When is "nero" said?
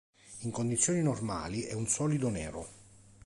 2.29-2.67